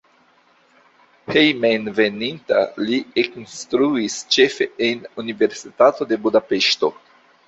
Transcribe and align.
Hejmenveninta 1.33 2.61
li 2.85 2.97
ekinstruis 3.23 4.15
ĉefe 4.37 4.67
en 4.87 5.05
Universitato 5.25 6.09
de 6.13 6.19
Budapeŝto. 6.25 6.91